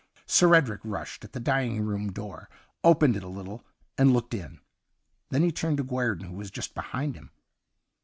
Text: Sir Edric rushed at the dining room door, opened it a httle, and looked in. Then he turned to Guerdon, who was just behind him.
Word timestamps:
Sir 0.25 0.55
Edric 0.55 0.81
rushed 0.83 1.23
at 1.23 1.33
the 1.33 1.39
dining 1.39 1.81
room 1.83 2.11
door, 2.11 2.49
opened 2.83 3.15
it 3.15 3.23
a 3.23 3.27
httle, 3.27 3.61
and 3.99 4.13
looked 4.13 4.33
in. 4.33 4.59
Then 5.29 5.43
he 5.43 5.51
turned 5.51 5.77
to 5.77 5.83
Guerdon, 5.83 6.25
who 6.27 6.37
was 6.37 6.49
just 6.49 6.73
behind 6.73 7.13
him. 7.13 7.29